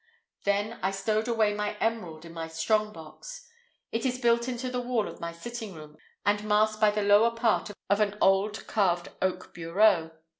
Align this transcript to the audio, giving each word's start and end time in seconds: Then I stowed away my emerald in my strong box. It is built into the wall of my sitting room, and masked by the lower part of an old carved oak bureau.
Then 0.45 0.79
I 0.81 0.89
stowed 0.89 1.27
away 1.27 1.53
my 1.53 1.77
emerald 1.77 2.25
in 2.25 2.33
my 2.33 2.47
strong 2.47 2.91
box. 2.91 3.47
It 3.91 4.03
is 4.03 4.17
built 4.17 4.47
into 4.47 4.71
the 4.71 4.81
wall 4.81 5.07
of 5.07 5.19
my 5.21 5.31
sitting 5.31 5.75
room, 5.75 5.95
and 6.25 6.43
masked 6.43 6.81
by 6.81 6.89
the 6.89 7.03
lower 7.03 7.29
part 7.35 7.69
of 7.87 7.99
an 7.99 8.17
old 8.19 8.65
carved 8.65 9.09
oak 9.21 9.53
bureau. 9.53 10.09